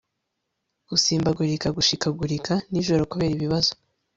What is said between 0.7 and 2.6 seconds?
gusimbagurika gushikagurika